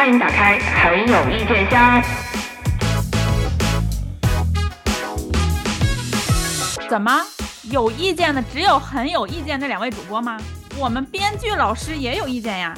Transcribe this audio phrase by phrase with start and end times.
[0.00, 2.02] 欢迎打开很有意见箱。
[6.88, 7.20] 怎么
[7.64, 10.40] 有意见的只有很有意见那两位主播吗？
[10.78, 12.74] 我们编剧老师也有意见呀。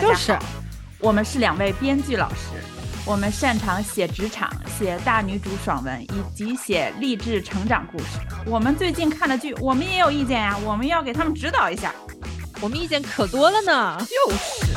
[0.00, 0.38] 就是，
[1.00, 2.62] 我们是两位编剧老师，
[3.04, 4.48] 我们擅长写职场、
[4.78, 8.20] 写大女主爽文以及写励志成长故事。
[8.46, 11.92] 我们最近看的剧，我们也有意见呀，我们要给他们指导一下。
[12.60, 13.98] 我们意见可多了呢。
[13.98, 14.72] 就是，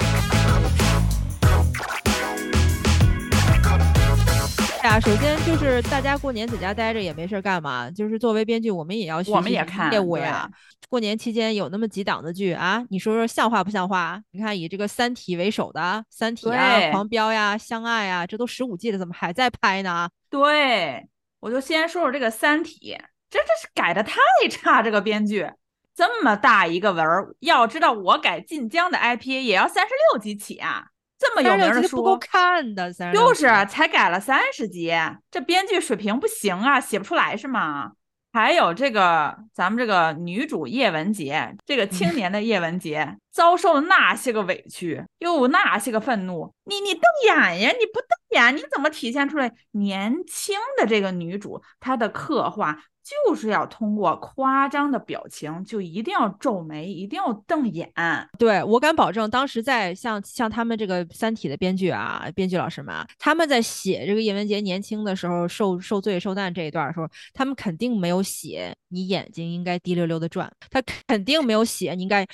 [4.83, 10.49] 哎呀，首先就是大家过年在家待着也没事儿干嘛，就是作为编剧，我们也要学我们习也看业务呀。
[10.89, 14.21] 过年期间有那么几档子剧啊，你说说像话不像话？
[14.31, 20.09] 你看以这个《三体》为首的《三体》啊、《狂飙》呀、《相爱》呀，这都十五季了，怎么还在拍呢？
[20.29, 21.07] 对，
[21.39, 22.97] 我就先说说这个《三体》，
[23.29, 25.49] 这这是改的太差，这个编剧
[25.95, 30.87] 这么大一个文儿，要知道我改晋江的 IP 也要三十六集起啊，
[31.23, 34.91] 这么有名的六集不够书，看的，就是才改了三十集，
[35.31, 37.93] 这编剧水平不行啊，写不出来是吗？
[38.35, 52.75] 还有这个咱们这个女主叶文洁，这个青年的叶文洁遭受了那些个委屈，又有那些个愤怒，你你瞪眼呀，你不瞪眼，你怎么体现出来年轻的这个女主她的刻画？
[53.03, 57.91] 就是要通过夸张的表情，就一定要皱眉，一定要瞪眼。
[58.39, 72.25] 对我敢保证，当时在像像他们这个《三体》的编剧啊，编剧老师们啊，他们在写这个叶文洁年轻的时候受受罪受难这一段的时候，他们肯定没有写你眼睛应该滴溜溜的转，他肯定没有写你应该。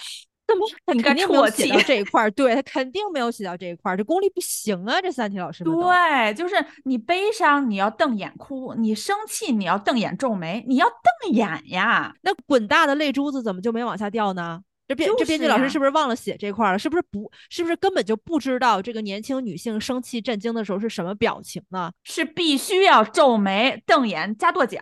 [0.86, 2.32] 怎么应该肯定没有写到这一块儿？
[2.32, 5.02] 对他肯定没有写到这一块儿，这功力不行啊！
[5.02, 12.14] 这三体老师们对，就是你悲伤，你要瞪眼哭；你生气，你要瞪眼皱眉，你要瞪眼呀。
[12.22, 14.62] 那滚大的泪珠子怎么就没往下掉呢？
[14.88, 16.80] 这编这编剧老师是不是忘了写这块儿了？
[16.80, 21.92] 是不是不是不是根本就不知道这个年轻女性生气震惊的时候是什么表情呢？
[22.04, 24.82] 是必须要皱眉、瞪眼加跺脚。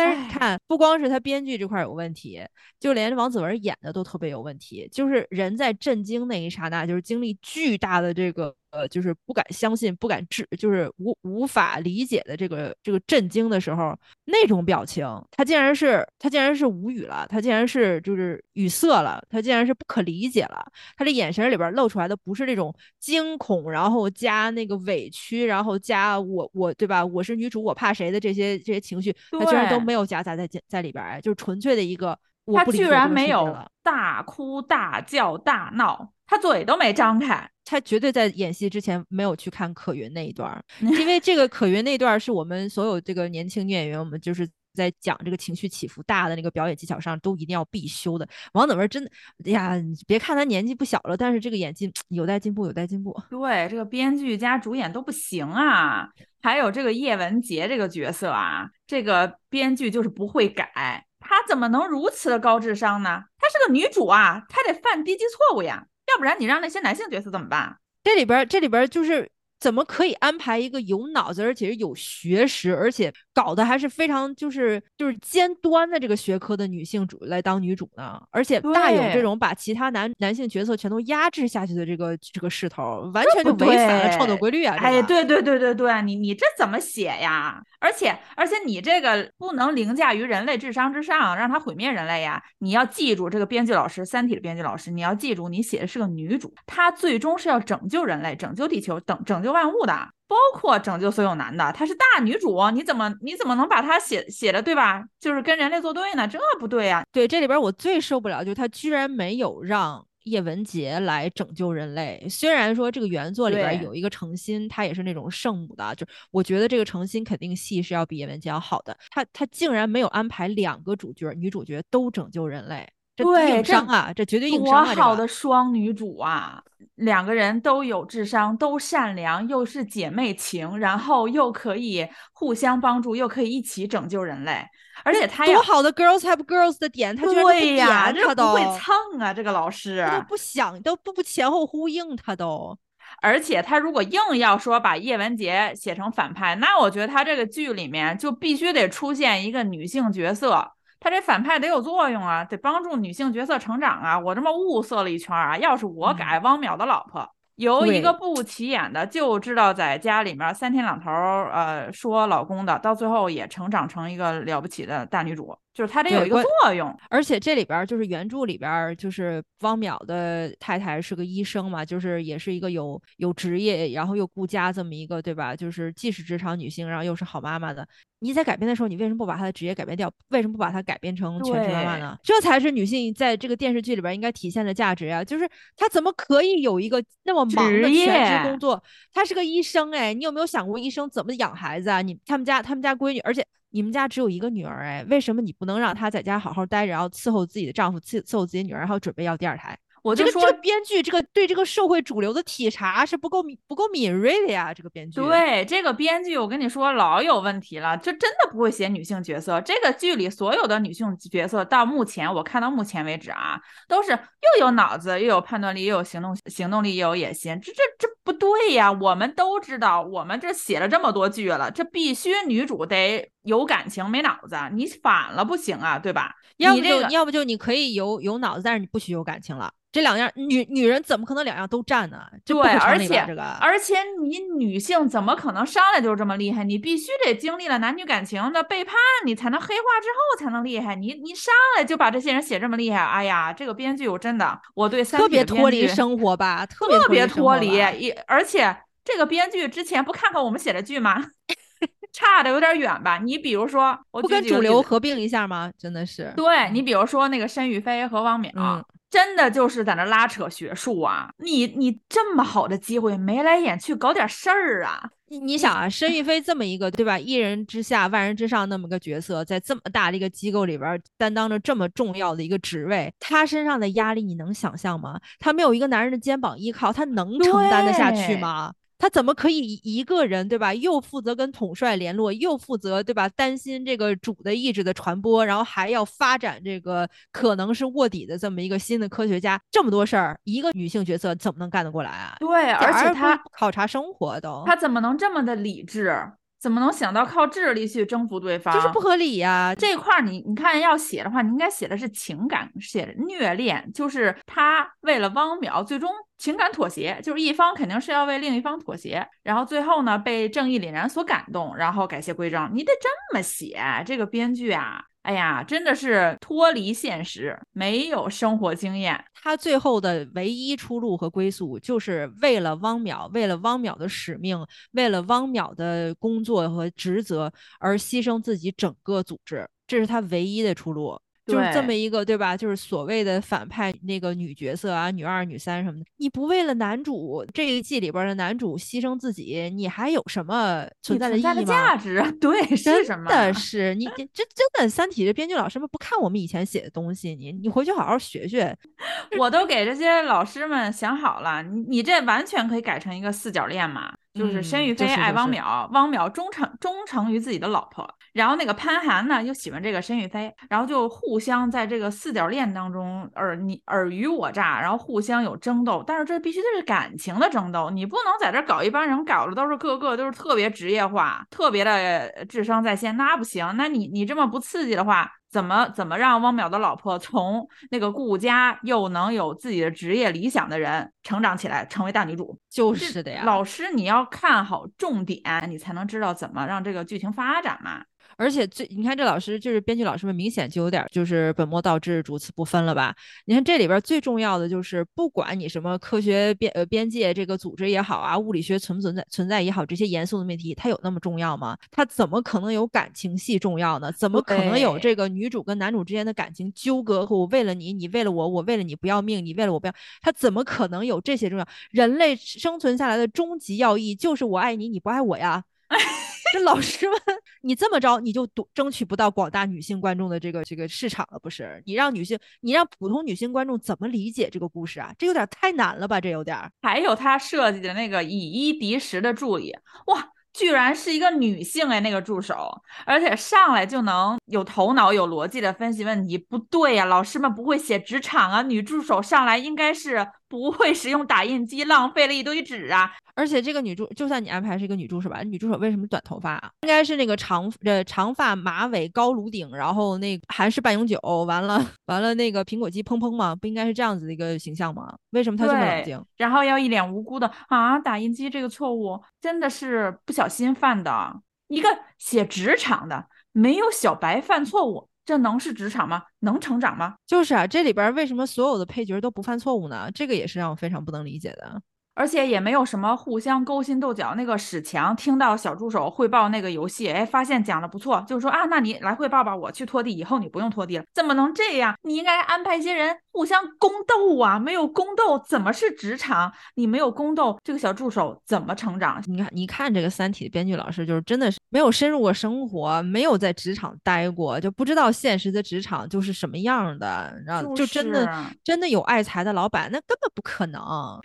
[0.00, 2.40] 唉但是你看，不光是他编剧这块儿有问题，
[2.78, 4.88] 就连王子文演的都特别有问题。
[4.90, 20.64] 就是人在震惊那一刹那，就是经历巨大的这个呃，就是不敢相信、不敢置，就是无无法理解的这个这个震惊的时候，那种表情，他竟然是他竟然是无语了，他竟然是就是语塞了，他竟然是不可理解了。
[20.96, 27.04] 他这眼神里边露出来的不是那种惊恐，然后加那个委屈，然后加我我对吧？
[27.04, 33.56] 我是女主，我怕谁的这些这些情绪，他居然都没有夹杂在在里边就是纯粹的一个我他居然没有。
[33.82, 37.50] 大哭大叫大闹，他嘴都没张开。
[37.64, 48.28] 他绝对在演戏之前没有去看可云那一段儿， 因为这个可云那段儿是我们所有这个年轻女演员，我们就是在讲这个情绪起伏大的那个表演技巧上都一定要必修的。
[48.52, 49.10] 王子文真的，
[49.44, 53.14] 哎呀，你别看他年纪不小了，但是这个演技有待进步，有待进步。
[53.30, 56.08] 对，这个编剧加主演都不行啊。
[56.42, 63.22] 还有这个叶文洁这个角色啊，这个编剧就是不会改，她怎么能如此的高智商呢？
[63.38, 67.76] 她是个女主啊，她得犯低级错误呀，要不然你让那些男性角色怎么办？
[68.02, 78.20] 这里边儿这里边儿就是怎么可以安排一个有脑子，而且是有学识，而且搞的还是非常就是就是尖端的这个学科的女性主来当女主呢？
[78.30, 84.76] 而且大有这种把其他男男性角色全都压制下去的这个这个势头，完全就违反了创作规律啊！
[84.78, 87.62] 这哎，对对对对对，你你这怎么写呀？
[87.78, 92.42] 而且而且你这个不能凌驾于人类智商之上，让它毁灭人类呀！
[92.58, 99.94] 你要记住，这个编剧老师，《三体》的编剧老师，你要记住，你写的是个女主，她最终是要拯救人类、拯救地球、拯拯救万物的，
[100.30, 101.72] 包括拯救所有男的。
[101.72, 105.04] 她是大女主，你怎么你怎么能把她写写的对吧？
[105.18, 106.28] 就是跟人类作对呢？
[106.28, 107.02] 这不对呀！
[107.10, 110.06] 对这里边儿我最受不了就是她居然没有让。
[110.24, 118.94] 叶文洁来拯救人类，虽然说这个原作里边儿有一个诚心，她也是那种圣母的，就我觉得这个诚心肯定戏是要比叶文洁要好的。
[119.10, 122.86] 她她竟然没有安排两个主角，女主角都拯救人类，
[123.16, 124.94] 这硬对这伤啊，这绝对硬多伤啊！
[124.94, 126.62] 多好的双女主啊！
[126.94, 134.62] 两个人都有智商，都善良，又是姐妹情，然后又可以互相帮助，又可以一起拯救人类。
[135.02, 140.04] 而且他要多好的 girls have girls 的点，他居然不对呀，点他都这不会蹭啊，这个老师。
[140.06, 142.76] 他都不想，都不不前后呼应，他都。
[143.22, 150.70] 而且他如果硬要说把叶文洁写成反派，那我觉得他这个剧里面就必须得出现一个女性角色，
[151.00, 154.18] 他这反派得有作用啊，得帮助女性角色成长啊。
[154.18, 157.26] 我这么物色了一圈啊，要是我改汪淼的老婆，
[157.56, 165.56] 由一个不起眼的就知道在家里面三天两头儿呃说老公的，到最后也成长成一个了不起的大女主。
[165.72, 166.94] 就是它得有一个作用。
[167.08, 175.54] 而且这里边儿就是原著里边儿，就是汪淼的太太是个医生嘛，就是也是一个有有职业，然后又顾家这么一个，对吧？
[175.54, 177.86] 就是既是职场女性，然后又是好妈妈的。
[178.22, 180.12] 你在改编的时候，你为什么不把她的职业改变掉？
[180.28, 182.18] 为什么不把她改编成全职妈妈呢？
[182.22, 185.24] 这才是女性在这个电视剧里边应该体现的价值呀！
[185.24, 188.82] 就是她怎么可以有一个那么忙的全职工作？
[189.14, 192.02] 她是个医生哎，你有没有想过医生怎么养孩子啊？
[192.02, 193.42] 你他们家他们家闺女，而且。
[193.70, 199.76] 你们家只有一个女儿哎，为什么你不能让她在家好好待着，然后伺候自己的丈夫，伺伺候自己女儿，然后准备要第二胎？
[200.02, 204.72] 我就说这个编剧，这个对这个社会主流的体察是不够敏不够敏锐的呀。
[204.72, 209.60] 这个编剧，对这个编剧，我跟你说老有问题了，就真的不会写女性角色。
[209.60, 217.60] 这个剧里所有的女性角色，到目前我看到目前为止啊，都是又有脑子，又有判断力，又有行动行动力，又有野心。
[217.62, 218.92] 这这这不对呀！
[218.92, 226.32] 我们都知道，我们这写了这么多剧了，这必须女主得有感情，没脑子，你反了不行啊，对吧？
[226.58, 229.72] 要不就、你这个要不就你可以有有脑子，但是你不许有感情了。
[229.92, 232.22] 这两样女女人怎么可能两样都占呢？
[232.44, 236.62] 这对，而且这个，而且你女性怎么可能上来就是这么厉害？
[236.62, 238.94] 你必须得经历了男女感情的背叛，
[239.26, 240.94] 你才能黑化之后才能厉害。
[240.94, 251.24] 你你上来就把这些人写这么厉害，哎呀，这个编剧我真的我对三特体别脱离生活吧，特别脱脱离，离生活吧一而且这个编剧之前不看看我们写的剧吗？
[252.12, 253.18] 差的有点远吧？
[253.18, 255.70] 你比如说，我不跟主流合并一下吗？
[255.78, 261.30] 真的是，对你比如说那个申玉飞和汪淼，嗯真的就是在那拉扯学术啊！
[261.38, 265.10] 你你这么好的机会，眉来眼去搞点事儿啊！
[265.28, 275.20] 你你想啊，申玉飞这么一个对吧，一人之下万人之上那么个角色，在这么大的一个机构里边儿担当着这么重要的一个职位，他身上的压力你能想象吗？
[275.38, 278.72] 他没有一个男人的肩膀依靠，他能承担得下去吗？
[279.00, 280.74] 他怎么可以一个人对吧？
[280.74, 283.26] 又负责跟统帅联络，又负责对吧？
[283.30, 292.36] 担心这个主的意志的传播，然后还要发展这个可能是卧底的这么一个新的科学家，这么多事儿，一个女性角色怎么能干得过来啊？
[292.40, 296.14] 对，而且他考察生活都，他怎么能这么的理智？
[296.60, 298.74] 怎么能想到靠智力去征服对方？
[298.74, 313.80] 就是不合理呀、这块儿你你看要写的话，你应该写的是情感，写虐恋，就是他为了汪淼最终情感妥协，就是一方肯定是要为另一方妥协，然后最后呢被正义凛然所感动，然后改邪归正，你得这么写。
[314.04, 319.22] 这个编剧啊，哎呀，真的是脱离现实，没有生活经验。
[319.42, 331.20] 他最后的唯一出路和归宿，就是为了汪淼，为了汪淼的使命，为了汪淼的工作和职责而牺牲自己整个组织，这是他唯一的出路。
[331.52, 332.56] 就是这么一个，对吧？
[332.56, 341.62] 就是所谓的反派那个女角色啊，女二、女三什么的，你不为了男主这一季里边的男主牺牲自己，你还有什么存在的意义吗？
[341.64, 343.30] 价值， 对，是什真么？
[343.30, 348.76] 的是你，你这真的《三体》这编剧老师们不看我们以前写的东西，你你回去好好学学。
[349.38, 375.30] 我都给这些老师们想好了，你你这完全可以改成一个四角恋嘛，就是申嗯玉飞爱汪淼，汪淼忠诚忠诚于自己的老婆，然后那个潘寒呢又喜欢这个申玉飞，然后就互相在这个四角恋当中尔你尔虞我诈，然后互相有争斗，但是这必须得是感情的争斗，你不能在这儿搞一帮人搞的都是个个都是特别职业化，特别的智商在线，那不行，那你你这么不刺激的话。
[375.50, 382.56] 怎么怎么让汪淼的老婆从那个顾家又能有自己的职业理想的人成长起来，成为大女主？
[382.70, 388.04] 就是的呀，老师你要看好重点，你才能知道怎么让这个剧情发展嘛。
[388.40, 393.14] 而且最你看这老师就是编剧老师们明显就有点就是本末倒置、主次不分了吧？
[393.44, 401.76] 你看这里边最重要的就是，不管你什么科学边呃边界这个组织也好啊，物理学存不存在存在也好，这些严肃的命题，它有那么重要吗？
[401.90, 404.10] 它怎么可能有感情戏重要呢？
[404.12, 407.26] 怎么可能有这个女主跟男主之间的感情纠葛？
[407.26, 409.92] 我为了你，你为了我，我为了你不要命，你为了我不要，
[410.22, 411.68] 它怎么可能有这些重要？
[411.90, 415.62] 人类生存下来的终极要义就是我爱你，你不爱我呀。
[416.52, 417.18] 这老师们，
[417.62, 421.82] 你这么着你就夺争取不到广大女性观众的这个这个市场了，不是？
[421.86, 425.14] 你让女性，你让普通女性观众怎么理解这个故事啊？
[425.18, 426.20] 这有点太难了吧？
[426.20, 426.58] 这有点。
[426.82, 429.72] 还有他设计的那个以一敌十的助理，
[430.06, 436.36] 哇，居然是一个女性哎，那个助手，而且上来就能有头脑、有逻辑的分析问题。
[436.36, 443.12] 不对呀、老师们不会写职场啊，女助手上来应该是不会使用打印机，浪费了一堆纸啊。
[443.36, 446.70] 而且这个女助，就算你安排是一个女助手吧，女助手为什么短头发啊？
[446.82, 453.54] 应该是那个长呃长发马尾高颅顶，然后那个韩式半永久，完了完了那个苹果肌砰砰吗？
[453.54, 455.14] 不应该是这样子的一个形象吗？
[455.30, 456.20] 为什么她这么冷静？
[456.36, 461.40] 然后要一脸无辜的啊，打印机这个错误真的是不小心犯的。
[461.68, 461.88] 一个
[462.18, 466.24] 写职场的，没有小白犯错误，这能是职场吗？
[466.40, 467.14] 能成长吗？
[467.24, 470.10] 就是啊，这里边为什么所有的配角都不犯错误呢？
[470.12, 471.80] 这个也是让我非常不能理解的。
[472.16, 474.34] 而且也没有什么互相勾心斗角。
[474.34, 481.04] 那个史强听到小助手汇报那个游戏，哎，发现讲的不错，就是说啊，那你来汇报吧，我去拖地，以后你不用拖地了。
[481.14, 481.94] 怎么能这样？
[482.02, 484.58] 你应该安排一些人互相宫斗啊！
[484.58, 486.52] 没有宫斗怎么是职场？
[486.74, 489.22] 你没有宫斗，这个小助手怎么成长？
[489.26, 497.34] 你看，你看这个《三体》的编剧老师，就是真的是没有深入过生活，没有在职场待过，就不知道现实的职场就是什么样的。
[497.46, 498.28] 然后就真的
[498.64, 500.80] 真的有爱财的老板，那根本不可能。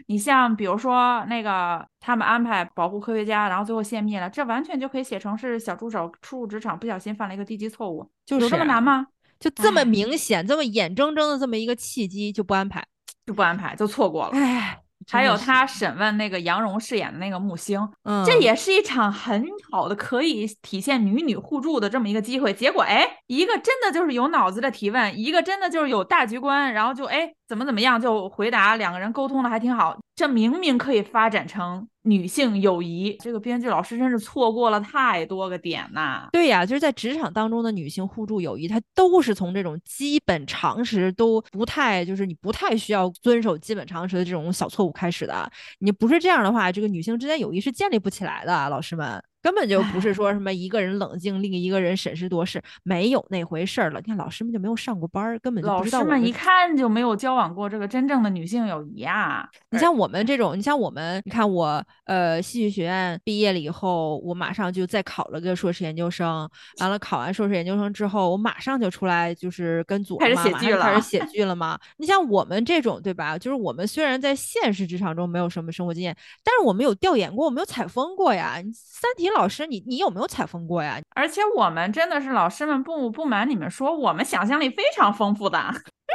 [0.07, 1.85] 你像比如说那个。
[2.05, 9.07] 他们安排保护科学家，然后最后泄密了，这完全就可以写成是小助手初入职场不小心犯了一个低级错误，就有这么难吗？
[9.39, 12.85] 就这么明显，这么眼睁睁的这么一个契机就不安排，
[13.25, 14.31] 就不安排，就错过了。
[14.33, 14.79] 哎。
[15.07, 22.51] 还有他审问那个杨蓉饰演的那个木星，嗯这也是一场很好的可以体现女女互助的这么一个机会。
[22.51, 29.95] 结果哎，一个真的就是有脑子的提问，一个真的就是有大局观，然后就哎怎么怎么样就回答，两个人沟通的还挺好。
[30.15, 31.87] 这明明可以发展成。
[32.05, 36.29] 女性友谊，这个编剧老师真是错过了太多个点呐。
[36.31, 45.51] 对呀，就是在职场当中的女性互助友谊，它都是从这种基本常识都不太，就是你不太需要遵守基本常识的这种小错误开始的。
[45.79, 49.21] 你不是这样的话，这个女性之间友谊是建立不起来的，老师们。
[49.45, 53.99] 根本就不是说什么一个人冷静，另一个人审时度势，没有那回事儿了。
[53.99, 55.99] 你看老师们就没有上过班儿，根本就不知道。
[55.99, 59.47] 老师们一看就没有交往过这个真正的女性友谊啊！
[59.69, 66.49] 你像我们这种，你像我们，你看我，呃，戏剧学院毕业了以后，我马上就再考了个硕士研究生。
[66.79, 71.77] 完了，考完硕士研究生之后，我马上就出来，就是跟组开始写剧了，开始写剧了吗？
[71.97, 73.37] 你像我们这种，对吧？
[73.37, 78.55] 就是我们虽然在现实职场中没有什么生活经验，但是我们有调研过，我们有采风过呀。
[78.73, 79.34] 三体。
[79.35, 80.99] 老师，你你有没有采风过呀？
[81.15, 85.59] 而且我们真的是老师们不不瞒你们说，我们想象力非常丰富的，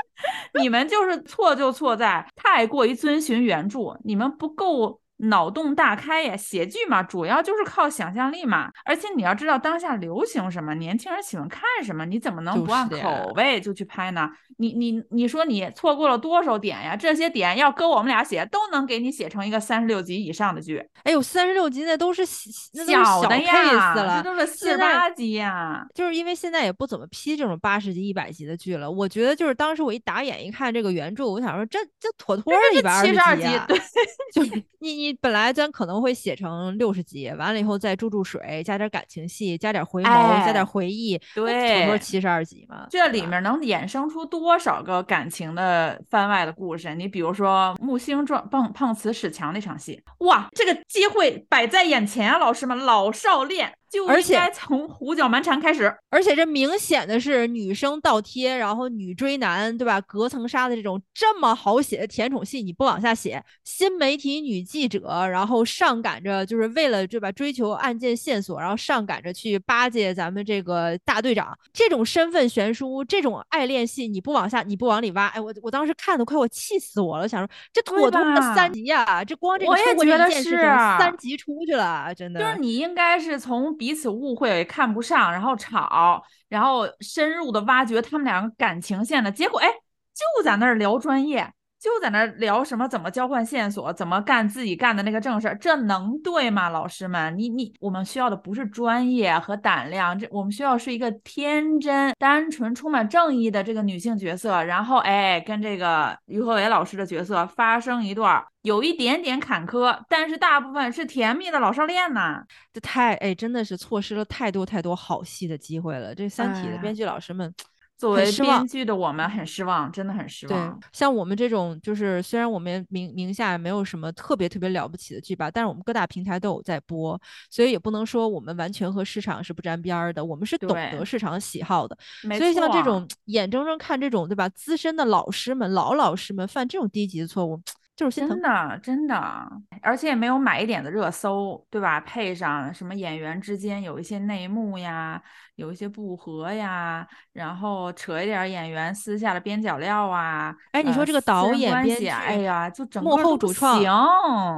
[0.60, 5.00] 你们就是错就错在太过于遵循原著，你们不够。
[5.22, 6.36] 脑洞大开呀！
[6.36, 8.70] 写剧嘛，主要就是靠想象力嘛。
[8.84, 14.30] 而且你要知道当下流行什么，年轻人喜欢看什么，你怎么能不按口味就去拍呢？
[14.56, 16.96] 你你你说你错过了多少点呀？
[16.96, 20.82] 这些点要搁我们俩写，都能给你写成一个三十六集以上的剧。
[21.02, 25.86] 哎呦，三十六集那都是小的呀，这都是四十八集呀。
[25.94, 28.90] 就是因为现在也不怎么批这种八十集、一百集的剧了。
[28.90, 33.78] 我觉得就是当时我一打眼一看这个原著，我想说这这妥妥的一百二十集，对，
[34.32, 34.50] 就是
[34.80, 35.09] 你你。
[35.14, 42.86] 本来咱可能会写成六十集，完了以后再注注水，加点感情戏，加点回眸，加点回忆，对，不多七十二集嘛？
[42.90, 46.94] 这里面能衍生出多少个感情的番外的故事？
[46.94, 52.38] 你比如说木星撞碰碰瓷史强那场戏，哇，这个机会摆在眼前啊！
[52.38, 53.72] 老师们，老少恋。
[53.90, 60.00] 就应该从胡搅蛮缠开始，而且这明显的是女生倒贴，然后女追男，对吧？
[60.02, 67.32] 隔层纱的这种这么好写的甜宠戏，你不往下写，新媒体女记者，然后上赶着就是为了对吧？
[67.32, 80.60] 追求案件线索，然后上赶着去巴结咱们这个大队长，这种身份悬殊，这种爱恋戏，你不往下，你不往里挖，哎，我我当时看的快我气死我了，想说这妥妥的三级呀，这光这个我觉得是
[80.96, 83.76] 三级出去了，真的就是你应该是从。
[83.80, 89.66] 彼此误会，看不上，然后吵，然后深入的挖掘他们两个感情线的结果，哎，
[90.12, 91.50] 就在那儿聊专业。
[91.80, 96.68] 就在那聊什么怎么交换线索，怎么干自己干的那个正事儿，这能对吗？
[96.68, 112.44] 老师们，你你，我们需要的不是专业和胆量，这我们需要是一个天真、单纯、充满正义的这个女性角色，然后哎，跟这个于和伟老师的角色发生一段有一点点坎坷，但是大部分是甜蜜的老少恋呐。
[112.74, 116.14] 这太哎，真的是错失了太多太多好戏的机会了。
[116.14, 117.54] 这《三体》的编剧老师们。
[118.00, 120.80] 作为编剧的我们很失望，真的很失望。
[120.80, 130.24] 对，像我们这种，就是虽然我们名名下没有什么特别特别了不起的剧吧，但是我们各大平台都有在播，所以也不能说我们完全和市场是不沾边儿的。
[130.24, 131.94] 我们是懂得市场喜好的，
[132.38, 137.60] 所以像这种眼睁睁看这种对吧，资深的老师们、老老师们犯这种低级的错误。
[138.00, 139.46] 就是真的，真的，
[139.82, 142.00] 而且也没有买一点的热搜，对吧？
[142.00, 145.22] 配上什么演员之间有一些内幕呀，
[145.56, 150.56] 有一些不和呀，然后扯一点演员私下的边角料啊。
[150.72, 153.92] 哎，你说这个导演、编剧，哎呀，就整幕后主创，行，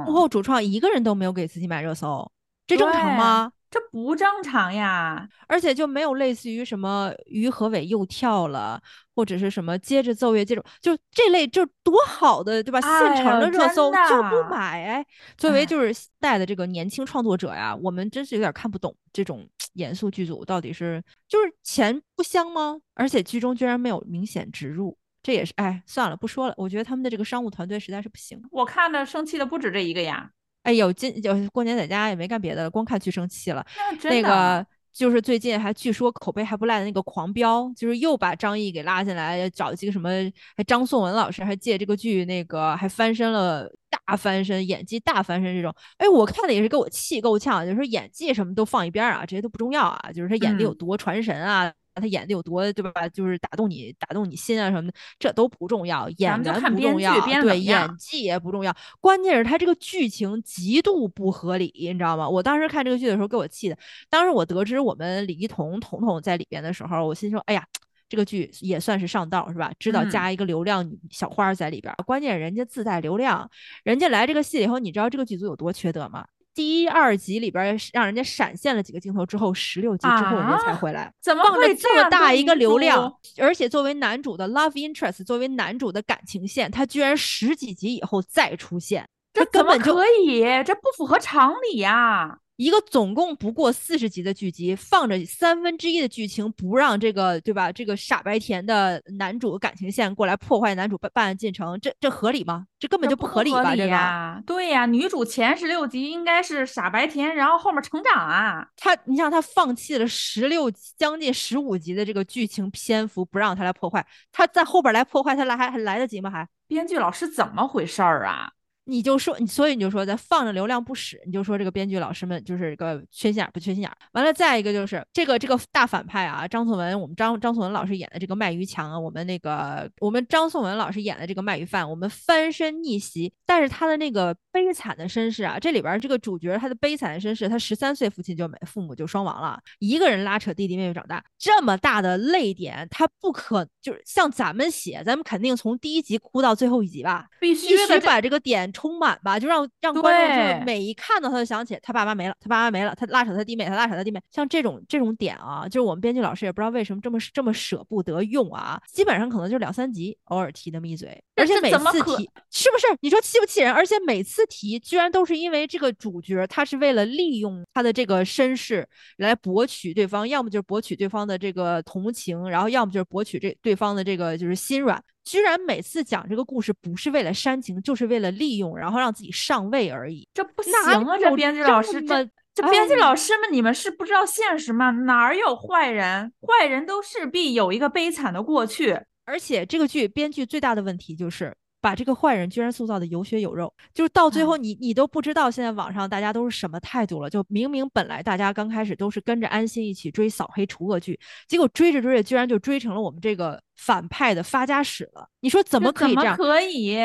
[0.05, 2.31] 幕后主创一个人都没有给自己买热搜，
[2.65, 3.51] 这正常吗？
[3.73, 5.27] 这不正常呀！
[5.47, 8.79] 而且就没有类似于什么于和伟又跳了，
[9.15, 12.79] 或者是什么接着奏乐这种，就这类就多好的对吧？
[12.79, 15.03] 现成的热搜就不买哎。
[15.35, 22.77] 作为就是带的这个年轻创作者呀，我们真是有点看不懂这种 严肃剧组到底是就是钱不香吗？
[22.93, 24.95] 而且剧中居然没有明显植入。
[25.23, 26.53] 这也是哎，算了，不说了。
[26.57, 28.39] 我觉得他们的这个商务团队实在是不行。
[28.51, 30.29] 我看的生气的不止这一个呀。
[30.63, 33.65] 哎呦，今就过年在家也没干别的，光看剧生气了。
[34.03, 40.09] 那个就是最近还据说口碑还不赖的那个《狂飙》，就是又把张译给拉进来，找几个什么，
[40.55, 45.73] 还张颂文老师还借这个剧那个还翻身了，大翻身，演技大翻身这种。
[45.97, 51.73] 哎，我看的也是给我气够呛，就是说演技什么都放一边啊，这些都不重要啊，就是他演的有多传神啊。
[51.95, 53.07] 他演的有多对吧？
[53.09, 62.27] 就是打动你，打动你心啊什么的，这都不重要，演员不重要，对，演技也不重要，关键是他这个剧情极度不合理，你知道吗？
[62.27, 63.77] 我当时看这个剧的时候给我气的。
[64.09, 67.65] 当时我得知我们李一桐彤彤在里边的时候，我心说，哎呀，
[68.09, 69.71] 这个剧也算是上道是吧？
[69.79, 73.49] 知道加一个流量小花在里边，关键人家自带流量，
[73.83, 76.25] 人家来这个戏以后，你知道这个剧组有多缺德吗？
[76.53, 83.11] 第一二集里边让人家闪现了几个镜头之后，十六集之后人家才回来，怎么放着这么大一个流量？
[83.39, 92.39] 而且作为男主的 love interest，作为男主的感情线，他居然十几集以后再出现，这根本就可以，这不符合常理呀。
[92.55, 97.71] 一个总共不过四十集的剧集，放着三分之一的剧情，不让这个对吧？
[97.71, 102.65] 这个傻白甜的男主感情线过来破坏男主办办案进程，这这合理吗？
[102.77, 103.75] 这根本就不合理吧？
[103.75, 108.67] 这个对呀，女主前十六集应该是傻白甜，然后后面成长啊。
[108.77, 116.29] 他，你想他放弃了十六将近十五集的这个剧情篇幅，不让他来破坏，他在后边来破坏，他来还还来得及吗？
[116.29, 118.51] 还编剧老师怎么回事儿啊？
[118.85, 123.91] 你就说，你所以你就说，在放着流量不使，你就说这个编剧老师们就是个缺心眼不缺心眼。
[124.11, 148.72] 完了，再一个就是这个这个大反派啊，张颂文，我们张张颂文老师演的这个卖鱼强啊，我们那个我们张颂文老师演的这个卖鱼贩，我们翻身逆袭，但是他的那个悲惨的身世啊，这里边这个主角他的悲惨的身世，他十三岁父亲就没，父母就双亡了，一个人拉扯弟弟妹妹长大，这么大的泪点，他不可就是像咱们写，咱们肯定从第一集哭到最后一集吧，必须必须把这个点。
[148.73, 162.87] 充满吧，就让让观众就是每一看到他就想起他爸妈没了，他爸妈没了，他拉扯他弟妹，他拉扯他弟妹，像这种这种点啊，就是我们编剧老师也不知道为什么这么这么舍不得用啊，基本上可能就两三集偶尔提那么一嘴，而且每次提是不是？
[163.01, 163.71] 你说气不气人？
[163.71, 175.01] 而且每次提居然都是因为这个主角他是为了利用他的这个身世来博取对方，要么就是博取对方的这个同情，然后要么就是博取这对方的这个就是心软。
[175.23, 180.27] 居然每次讲这个故事不是为了煽情，就是为了利用，然后让自己上位而已。
[180.33, 181.17] 这不行啊！
[181.17, 184.91] 这编剧老师，这这编剧老师们，你们是不知道现实吗？
[184.91, 186.31] 哪有坏人？
[186.41, 188.99] 坏人都势必有一个悲惨的过去。
[189.25, 197.29] 而且这个剧编剧最大的问题就是把这个坏人居然塑造的有血有肉，就是到最后你你都不知道现在网上大家都是什么态度了。
[197.29, 203.61] 就明明本来大家刚开始都是跟着安心一起追扫黑除恶剧，结果追着追着居然就追成了我们这个。
[203.75, 206.37] 反派的发家史了，你说怎么可以这样？
[206.37, 206.95] 可以，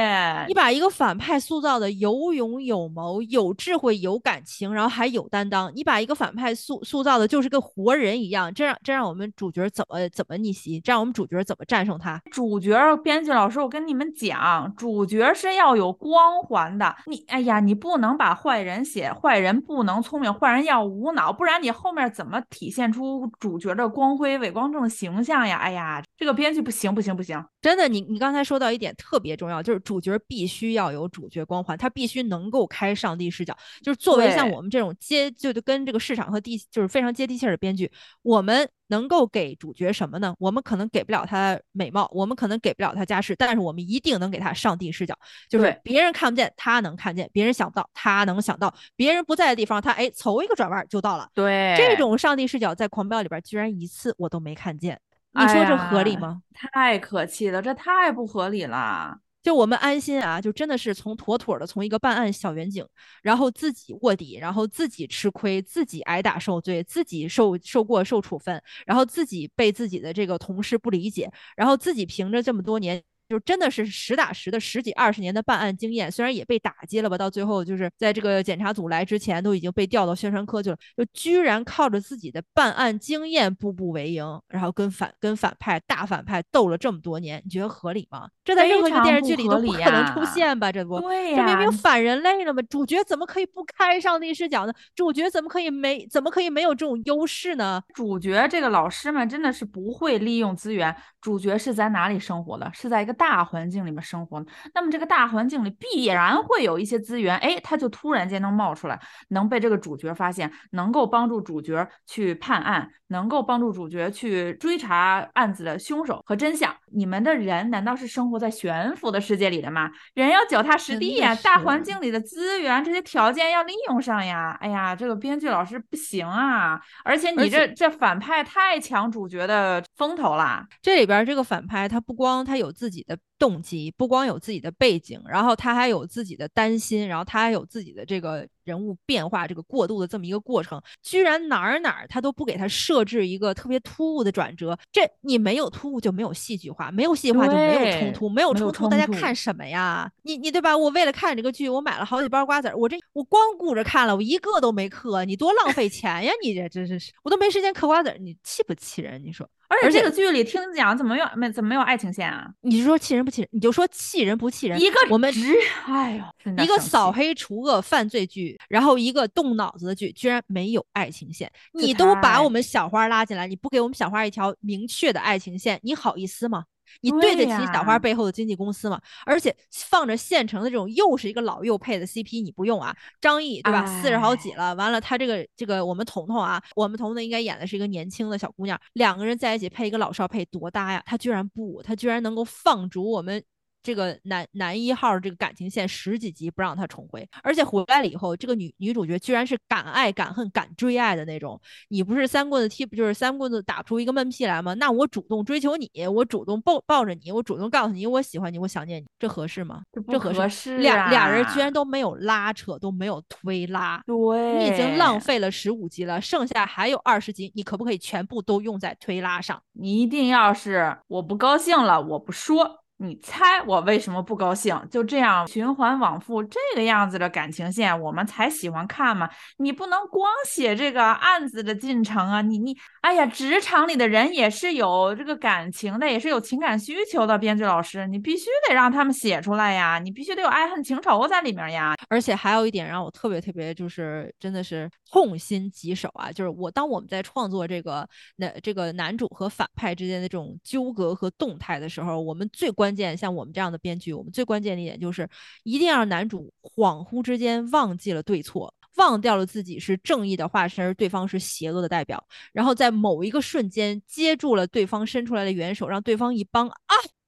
[0.46, 5.72] 你把一个反派塑造的有勇有谋、有智慧、有感情，然后还有担当。
[5.74, 10.78] 你把一个反派塑塑造的就是个活人一样，这让这让我们主角怎么怎么逆袭？
[10.80, 12.20] 这让我们主角怎么战胜他？
[12.30, 16.94] 主角编剧老师，我跟你们讲，主角是要有光环的。
[17.06, 25.56] 你哎呀，你不能把坏人写坏人不能聪明，坏人要无脑，不然你后面怎么体现出主角的光辉伟光正形象呀？
[25.56, 26.57] 哎呀，这个编剧。
[26.62, 27.42] 不行不行不行！
[27.60, 33.56] 真的，你你刚才说到一点特别重要，就是主角必须要有主角光环，他必须能够开上帝视角。
[33.82, 37.90] 就是作为像我们这种接就就跟这个市场和地就是非常接地气的编剧，
[38.22, 40.34] 我们能够给主角什么呢？
[40.38, 45.18] 我们可能给不了他美貌，我们可能给不了他家世，但是我们一定能给他上帝视角，
[45.48, 51.28] 就是别人看不见他能看见，别人想不到他能想到，别人不在的地方他哎从一个转弯就到了。
[51.34, 54.98] 对，这种上帝视角在《狂飙》里边居然一次我都没看见。
[55.40, 56.42] 你说这合理吗？
[56.52, 59.18] 太可气了，这太不合理了。
[59.40, 62.84] 就我们安心啊，就真的是从妥妥的从一个办案小员警，
[63.22, 88.28] 然后自己卧底，然后自己吃亏，自己挨打受罪，自己受受过受处分，然后自己被自己的这个同事不理解，然后自己凭着这么多年就真的是实打实的十几二十年的办案经验，虽然也被打击了吧，到最后就是在这个检查组来之前都已经被调到宣传科去了，就居然靠着自己的办案经验步步为营，然后跟反跟反派大反派斗了这么多年，你觉得合理吗？
[88.44, 90.72] 这在任何一个电视剧里都不可能出现吧？
[90.72, 92.62] 这不，对这明明反人类了吗？
[92.70, 94.72] 主角怎么可以不开上帝视角呢？
[94.94, 97.82] 主角怎么可以没怎么可以没有这种优势呢？
[97.94, 100.94] 主角这个老师们真的是不会利用资源。
[101.20, 102.70] 主角是在哪里生活的？
[102.72, 104.44] 是在一个大环境里面生活。
[104.74, 116.74] 那么这个大环境里必然会有一些资源，哎，他就突然间能冒出来，能被这个主角发现，能够帮助主角去判案，能够帮助主角去追查案子的凶手和真相。
[116.92, 119.90] 你们的人难道是生活在悬浮的世界里的吗？
[120.14, 124.56] 人要脚踏实地呀，大环境里的资源这些条件要利用上呀。
[124.60, 126.80] 哎呀，这个编剧老师不行啊！
[127.04, 131.04] 而且你这这反派太抢主角的风头啦，这里。
[131.04, 144.78] 边这个反派，他不光他有自己的动机，不光有自己的背景，然后他还有自己的担心，然后他还有自己的这个人物变化，这个过渡的这么一个过程，居然哪儿哪儿他都不给他设置一个特别突兀的转折。
[144.90, 150.10] 这你没有突兀就没有戏剧化，没有戏剧化就没有冲突，没有冲突大家看什么呀？
[150.22, 150.76] 你你对吧？
[150.76, 156.32] 我为了看这个剧，我买了好几包瓜子儿，我这我光顾着看了，我一个都没嗑，你多浪费钱呀！
[156.42, 159.22] 你这真是是，我都没时间嗑瓜子儿，你气不气人？
[159.22, 159.48] 你说？
[159.70, 162.48] 而且这个剧里听讲怎么没有没怎么没有爱情线啊？
[162.62, 163.48] 你是说气人不气人？
[163.52, 164.80] 你就说气人不气人？
[164.80, 171.50] 一个我们直，哎呦，一个扫黑除恶犯罪剧，然后一个动脑子的剧，居然没有爱情线。
[171.72, 176.64] 你都把我们小花拉进来，你不给我们小花一条明确的爱情线，你好意思吗？
[177.00, 179.00] 你对得起小花背后的经纪公司吗？
[179.24, 182.94] 而且放着现成的这种又是一个老又配的 CP，你不用啊？
[183.20, 183.84] 张译对吧？
[184.00, 191.02] 四十好几了，完了他这个这个我们彤彤啊，我们彤彤应该演的是一个年轻的小姑娘，两个人在一起配一个老少配多搭呀？
[191.06, 193.42] 他居然不，他居然能够放逐我们。
[193.88, 201.58] 这个男男一号这个感情线十几集不让他重回，而且回来了以后，这个女女主角居然是敢爱敢恨敢追爱的那种。
[201.88, 204.74] 你不是三棍子踢不就是三棍子打不出一个闷屁来吗？
[204.74, 209.80] 那我主动追求你，我主动抱抱着你，我主动告诉你我喜欢你，我想念你，这合适吗？
[210.06, 210.76] 这合适？
[210.76, 214.02] 俩俩人居然都没有拉扯，都没有推拉。
[214.04, 219.62] 对，你已经浪费了十五集了，剩下还有二十集，你可不可以全部都用在推拉上？
[219.72, 222.84] 你一定要是我不高兴了，我不说。
[223.00, 224.76] 你猜我为什么不高兴？
[224.90, 229.30] 就这样循环往复，这个样子的感情线，我们才喜欢看嘛。
[229.58, 232.42] 你不能光写这个案子的进程啊！
[232.42, 232.76] 你你，
[233.08, 237.38] 哎呀，职场里的人也是有这个感情的，也是有情感需求的。
[237.38, 239.98] 编剧老师，你必须得让他们写出来呀！
[239.98, 241.94] 你必须得有爱恨情仇在里面呀！
[242.10, 246.30] 而且还有一点让我特别特别，就是真的是痛心疾首啊！
[246.30, 252.88] 就是我当我们在创作这个那这个男主和反派之间的这种纠葛和动态的时候，我们最关。
[252.88, 255.28] 关键像我们这样的编剧，我们最关键的一点就是，
[255.62, 262.22] 一定要让男主恍惚之间忘记了对错，忘掉了自己是正义的化身，而对方是邪恶的代表，
[262.52, 266.74] 然后在某一个瞬间接住了对方伸出来的援手，让对方一帮啊。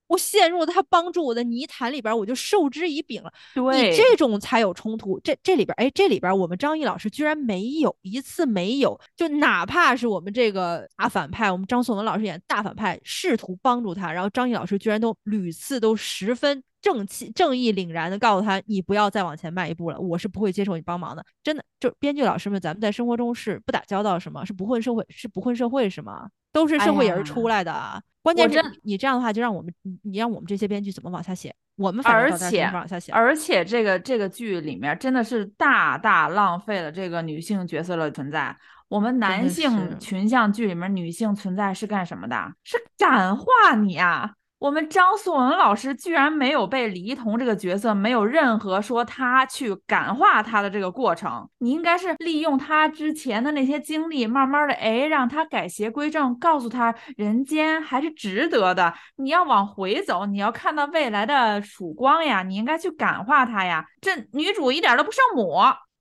[0.08, 3.32] 我陷入了他帮助我的泥潭里边，我就受之以柄了。
[3.54, 5.20] 你这种才有冲突。
[5.20, 21.24] 这这里边，哎，这里边我们张译老师居然没有一次没有，就哪怕是我们这个大反派，我们张颂文老师演大反派，试图帮助他，然后张译老师居然都屡次都十分正气、正义凛然的告诉他，你不要再往前迈一步了，我是不会接受你帮忙的。
[21.42, 26.28] 真的，就编剧老师们，咱们在生活中是不打交道，什么是不混社会，是不混社会是吗？
[26.52, 28.02] 都是社会人出来的。
[28.22, 31.54] 关键是你这样的话，就让我们你让我们这些编剧怎么往下写？
[31.76, 38.54] 我们而且往下写，而且这个这个剧里面真的是大大浪费了这个女性角色的存在。
[38.88, 42.52] 我们男性群像剧里面女性存在是干什么的？
[42.64, 43.44] 是感化
[43.80, 44.32] 你啊！
[44.60, 51.48] 我们张颂文老师居然没有被李一桐这个角色，没有任何说他去感化他的这个过程。
[51.60, 58.92] 你应该是利用他之前的那些经历，慢慢的哎，让他改邪归正，告诉他人间还是值得的。
[59.16, 62.42] 你要往回走，你要看到未来的曙光呀！
[62.42, 63.86] 你应该去感化他呀！
[64.02, 65.56] 这女主一点都不圣母。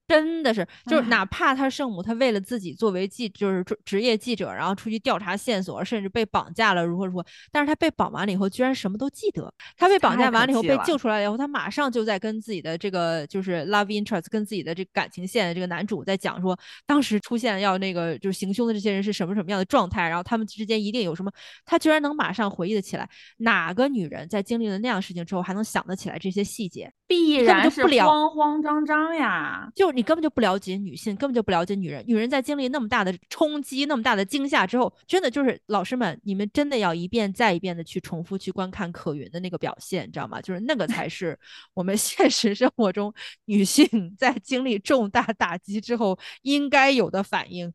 [0.10, 7.24] 真的是，就是哪怕他圣母，他为了自己作为记，就是职业记者，然后出去调查线索，甚至被绑架了，如何如何。
[7.52, 9.54] 但是他被绑完了以后，居然什么都记得。
[9.78, 21.32] 他被绑架完了以后，被救出来了以后，他马上就在跟自己的这个就是 love interest，跟自己的这个感情线的这个男主在讲说，当时出现要那个就是行凶的这些人是什么什么样的状态，然后他们之间一定有什么。
[21.65, 26.91] 他居然能马上回忆得起来，哪个女人在经历了那样事情之后还能想得起来这些细节？
[27.10, 29.69] 必然是慌慌张张呀！
[29.76, 29.89] 就。
[29.89, 32.04] 你根本就不了解女性，根本就不了解女人。
[32.08, 40.39] 女人在经历那么大的冲击、那么大的惊吓之后，真的就是老师们，你们真的要一遍再一遍的去重复去观看可云的那个表现，你知道吗？
[40.39, 41.38] 就是那个才是
[41.74, 43.12] 我们现实生活中
[43.45, 47.74] 女性 在经历重大打击之后应该有的反应。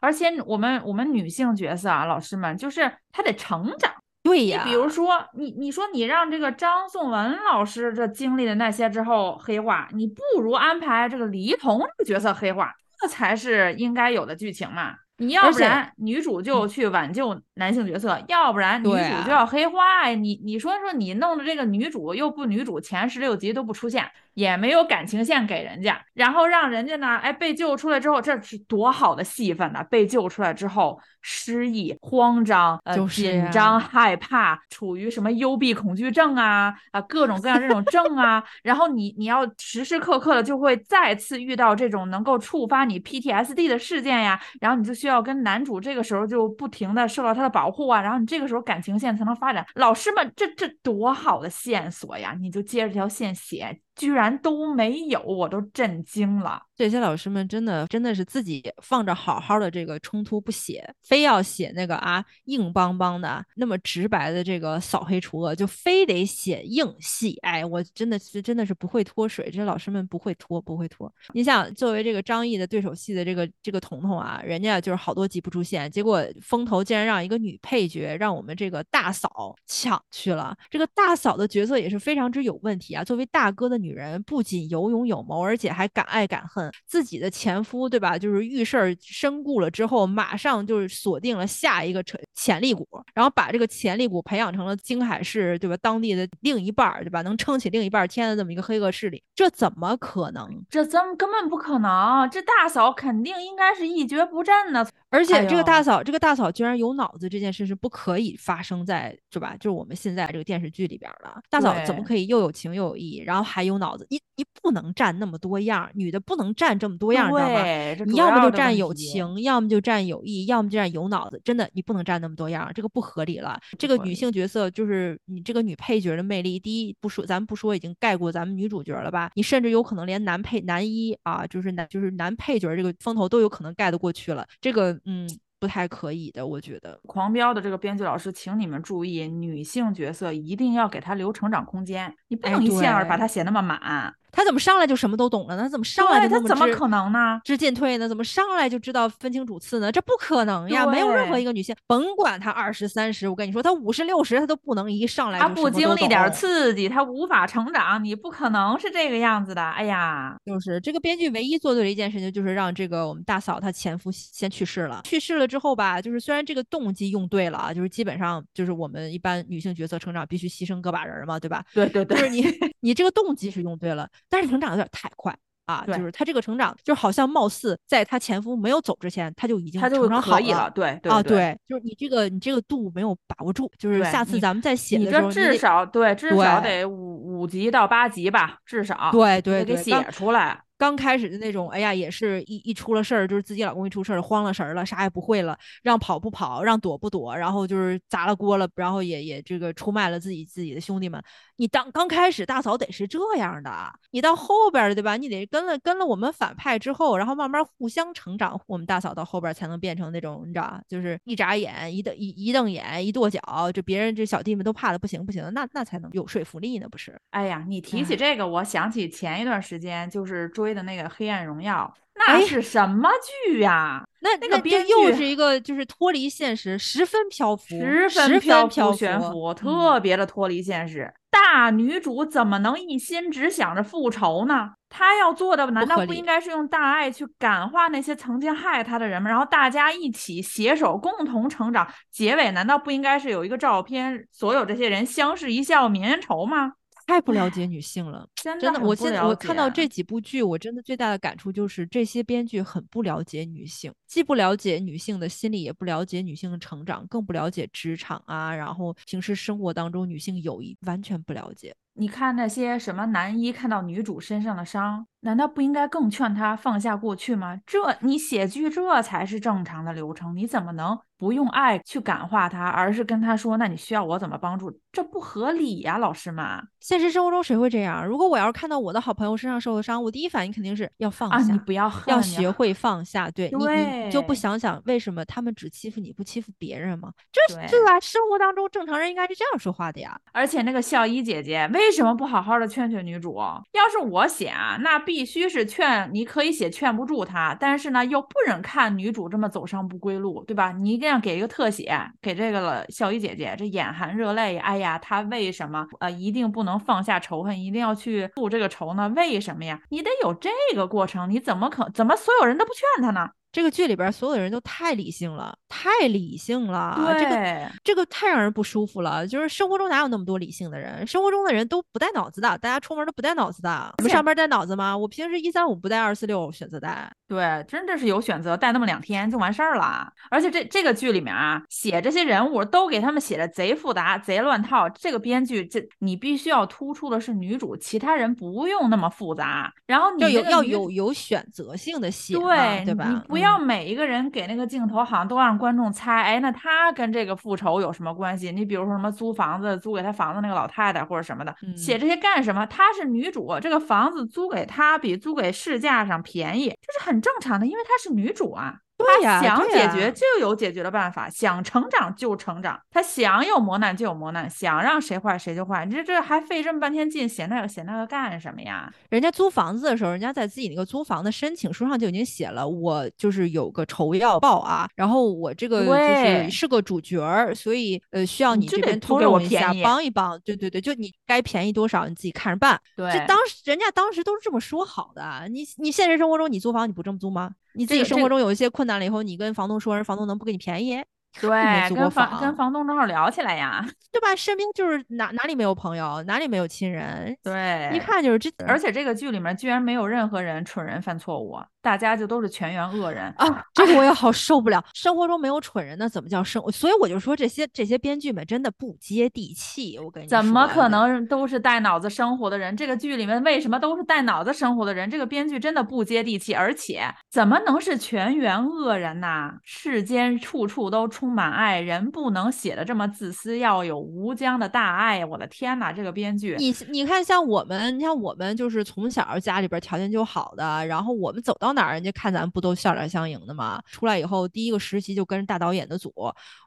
[0.00, 3.92] 而且我们我们女性角色啊，老师们就是她得成长。
[4.26, 14.94] 对呀，你比如说你你说你让这个张颂文老师这经历的那些之后黑化，你不如安排这个黎童这个角色黑化，这才是应该有的剧情嘛。
[15.18, 20.14] 你要不然女主就去挽救男性角色，要不然女主就要黑化呀。
[20.14, 24.04] 你你说说你弄的这个女主又不女主，前十六集都不出现，
[24.36, 29.82] 也没有感情线给人家，然后让人家呢，哎被救出来之后，这是多好的戏份呢！
[29.90, 49.66] 被救出来之后失忆、慌张、呃紧张、害怕，处于什么幽闭恐惧症啊啊各种各样这种症啊，然后你你要时时刻刻的就会再次遇到这种能够触发你 PTSD 的事件呀，然后你就需要跟男主这个时候就不停的受到他的保护啊，然后你这个时候感情线才能发展。
[49.76, 52.36] 老师们，这这多好的线索呀！
[52.38, 53.80] 你就接着这条线写。
[53.96, 56.62] 居然都没有，我都震惊了。
[56.76, 67.38] 这些老师们真的真的是自己放着好好的这个冲突不写，非要写那个啊硬邦邦的那么直白的这个扫黑除恶，就非得写硬戏。
[67.40, 71.10] 哎，我真的是真的是不会脱水，这些老师们不会脱，不会脱。
[71.32, 80.54] 你想，作为这个张译的对手戏的这个这个彤彤啊，人家就是好多集不出现，结果风头竟然让一个女配角让我们这个大嫂抢去了。
[80.68, 83.02] 这个大嫂的角色也是非常之有问题啊。
[83.02, 83.85] 作为大哥的女。
[83.86, 86.70] 女人不仅有勇有谋，而且还敢爱敢恨。
[86.86, 88.18] 自己的前夫，对吧？
[88.18, 95.76] 就是遇事儿身故了之后，马上就是锁定了下一个潜潜力股，然后把这个潜力股培养成了京海市，对吧？
[95.76, 97.22] 当地的另一半儿，对吧？
[97.22, 100.48] 能撑起另一半儿天的这么一个黑恶势力，这怎么可能？
[100.68, 102.28] 这怎么根本不可能？
[102.30, 104.84] 这大嫂肯定应该是一蹶不振呢。
[105.16, 109.56] 而且这个大嫂，这个大嫂居然有脑子，这件事是不可以发生在，是吧？
[109.56, 111.40] 就是我们现在这个电视剧里边了。
[111.48, 114.06] 大嫂怎么可以又有情又有义，然后还有脑子？
[114.10, 117.62] 你你不能占那么多样，女的不能占这么多样，你知道吗？
[118.04, 121.40] 你要么就占有情，要么就占有义，要么就占有脑子。
[121.42, 123.58] 真的，你不能占那么多样，这个不合理了。
[123.78, 129.30] 这个女性角色就是你这个女配角的魅力，第一不说，咱们不说已经盖过咱们女主角了吧？
[129.34, 134.46] 你甚至有可能连男配男一啊，就是男就是男配角这个风头都有可能盖得过去了。
[134.60, 134.94] 这个。
[135.06, 135.26] 嗯，
[135.58, 137.00] 不太可以的，我觉得。
[137.06, 144.12] 狂飙的这个编剧老师，请你们注意，女性角色一定要给她留成长空间，你不能一线儿把她写那么满。
[144.36, 145.62] 他怎么上来就什么都懂了呢？
[145.62, 147.40] 他怎么上来他怎么可能呢？
[147.42, 148.06] 知进退呢？
[148.06, 149.90] 怎么上来就知道分清主次呢？
[149.90, 150.84] 这不可能呀！
[150.86, 158.04] 没有任何一个女性，甭管她二十三十，我跟你说，她五十六十，她都不能一上来她不经历点刺激，她无法成长。
[158.04, 159.62] 你不可能是这个样子的。
[159.70, 165.00] 哎呀，就是这个编剧唯一做对的一件事情，就是让这个我们大嫂她前夫先去世了。
[165.04, 171.64] 去世了之后吧，就是虽然这个动机用对了啊，就是基本上就是我们一般女性角色成长必须牺牲个把人嘛，对吧？
[171.72, 172.44] 对对对，就是你
[172.80, 175.10] 你这个动机是用对了，但是成长有点太。
[175.16, 175.34] 快
[175.64, 175.84] 啊！
[175.88, 180.70] 就是他这个成长，就好像貌似在他前夫没有走之前，他就已经成长好了。
[180.70, 190.62] 对啊，对，就是你这个你这个度没有把握住，就是下次咱们再写的时候你，至少对至少得五五级到八级吧，至少对对对，写出来。
[190.78, 201.22] 刚开始的那种，哎呀，也是一一出了事儿，就是自己老公一出事儿，慌了神儿了，啥也不会了，让跑不跑，让躲不躲，然后就是砸了锅了，然后也也这个出卖了自己自己的兄弟们。
[201.58, 203.70] 你当刚开始大嫂得是这样的，
[204.10, 205.16] 你到后边儿对吧？
[205.16, 213.40] 你得跟了跟了我们反派之后，然后慢慢互相成长，我们大嫂到后边才能变成那种你知道，就是一眨眼一瞪一一瞪眼一跺脚，
[213.72, 217.18] 这别人这小弟们都怕的不行不行，那那才能有说服力呢，不是？
[217.30, 223.10] 哎呀，你提起这个，我想起前一段时间就是追的那个《黑暗荣耀》，那是什么
[223.46, 224.02] 剧呀？
[224.20, 231.12] 那那个编剧又是一个就是脱离现实，十分漂浮，十分漂浮悬浮，特别的脱离现实。
[231.30, 234.70] 大女主怎么能一心只想着复仇呢？
[234.88, 239.28] 她要做的难道不应该是用大爱去感化那些曾经害她的人吗？
[239.28, 241.86] 然后大家一起携手共同成长。
[242.10, 246.72] 结尾难道不应该是有一个照片，所有这些人相视一笑泯恩仇吗？
[247.06, 248.80] 太不了解女性了，真的。
[248.80, 261.74] 我现在我看到这几部剧，我真的最大的感触就是这些编剧很不了解女性，既不了解女性的心理，也不了解女性的成长，更不了解职场啊，然后平时生活当中女性友谊完全不了解。
[261.98, 265.06] 你看那些什么男一看到女主身上的伤。
[265.20, 267.60] 难道不应该更劝他放下过去吗？
[267.66, 270.96] 这你写剧这才是正常的流程，你怎么能？
[271.18, 276.46] 不用爱去感化他，而是跟他说：“那你需要我怎么帮助？”这不合理呀，老师们。
[276.80, 278.06] 现实生活中谁会这样？
[278.06, 283.30] 如果我要是看到我的好朋友身上受了伤，我第一反应肯定是要放下，你不要要学会放下。
[283.30, 287.12] 对你，你就不想想为什么他们只欺负你不欺负别人吗？
[287.32, 288.00] 这对吧？
[288.00, 290.18] 生活当中正常人应该是这样说话的呀。
[290.32, 293.36] 而且那个校医姐姐为什么不好好的劝劝女主？
[293.36, 300.72] 要是我写啊，那必须是劝，你可以写劝不住她，但是呢又不忍看女主这么走上不归路，对吧？
[300.72, 309.08] 你一这样给一个特写，给这个了校医姐姐，这眼含热泪，哎呀，她为什么呃一定不能放下仇恨，一定要去复这个仇呢？
[309.14, 309.80] 为什么呀？
[309.90, 313.30] 你得有这个过程，你怎么可怎么所有人都不劝她呢？
[313.52, 319.26] 这个剧里边所有的人都太理性了，太理性了，这个这个太让人不舒服了。
[319.26, 321.06] 就是生活中哪有那么多理性的人？
[321.06, 323.94] 生活中的人都不带脑子的，大家出门都不带脑子的。
[323.98, 324.96] 你们上班带脑子吗？
[324.96, 327.10] 我平时一三五不带二四六选择带。
[327.28, 330.10] 对，真的是有选择，带那么两天就完事儿了。
[330.30, 334.88] 而且这这个剧里面啊，写这些人物都给他们写的贼复杂、贼乱套。
[334.88, 339.72] 这个编剧，这你必须要突出的是女主，其他人不用那么复杂。
[339.86, 343.08] 然后你要有要有有选择性的写，对对吧？
[343.08, 348.52] 你不要每一个人给那个镜头好像都让观众猜，哎，那他跟这个复仇有什么关系？
[348.52, 352.64] 你比如说什么租房子租给他房子那个老太太或者什么的，写这些干什么？
[352.66, 357.16] 她是女主，这个房子租给她比租给市价上便宜，这是很。
[357.16, 358.78] 很正常的，因为她是女主啊。
[358.96, 362.80] 对呀，想解决就有解决的办法，想成长就成长。
[362.90, 365.84] 他想有磨难就有磨难，想让谁坏谁就坏。
[365.84, 368.90] 你这这还费这么半天劲写那个写那个干什么呀？
[369.10, 380.40] 人家租房子的时候，人家在自己那个租房的申请书上就已经写了，我就是有个仇要报啊，然后我这个就是是个主角儿，所以呃需要你这边通融一下，帮一帮。
[380.40, 382.80] 对对对，就你该便宜多少你自己看着办。
[382.96, 385.46] 对，这当时人家当时都是这么说好的。
[385.50, 387.50] 你你现实生活中你租房你不这么租吗？
[387.76, 391.02] 你自己生活中有一些困难了以后，你跟房东说，人房东能不给你便宜？
[391.38, 391.50] 对，
[391.94, 394.34] 跟房跟房东正好聊起来呀， 对吧？
[394.34, 398.50] 身边就是哪哪里没有朋友，哪里没有亲人，对，一看就是这。
[398.66, 403.62] 而且这个剧里面居然没有任何人蠢人犯错误，大家就都是全员恶人啊！
[403.72, 404.84] 这个我也 好受不了。
[404.92, 406.60] 生活中没有蠢人，那怎么叫生？
[406.72, 409.96] 所以我就说这些这些编剧们真的不接地气。
[410.00, 412.76] 我跟你说，怎么可能都是带脑子生活的人？
[412.76, 415.08] 这个剧里面为什么都是带脑子生活的人？
[415.08, 419.52] 这个编剧真的不接地气，而且怎么能是全员恶人呢？
[419.62, 421.36] 世间处处都充。
[421.36, 425.22] 满爱人不能写的这么自私，要有无疆的大爱！
[425.22, 433.80] 我的天哪，这个编剧，你你看，像我们，你像我们就是从小家里边条件就好的，然后我们走到哪儿，人家看咱不都笑脸相迎的吗？
[433.86, 436.12] 出来以后第一个实习就跟着大导演的组，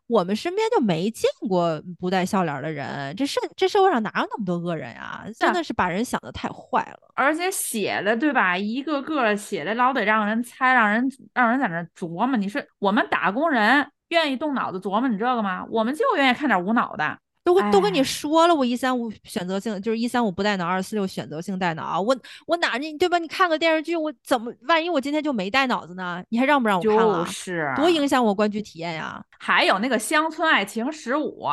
[0.08, 3.14] 我们身边就没见过不带笑脸的人。
[3.18, 5.26] 这社这社会上哪有那么多恶人啊？
[5.38, 7.12] 真的是把人想的太坏了。
[7.16, 8.58] 而且写的对吧？
[8.58, 12.38] 一个个写的老得让人猜，让人让人在那琢磨。
[12.38, 13.86] 你说我们打工人。
[14.10, 15.64] 愿意动脑子琢磨你这个吗？
[15.70, 17.16] 我们就愿意看点无脑的。
[17.54, 22.00] 都都跟你说了，我一三五选择性就是一三五不带脑，二四六选择性带脑。
[22.00, 23.18] 我我哪你对吧？
[23.18, 26.24] 你看个电视剧，我怎么万一我今天就没带脑子呢？
[26.30, 27.26] 你还让不让我看了？
[27.26, 29.24] 就是多影响我观剧体验呀！
[29.40, 31.46] 还有那个乡村爱情十五，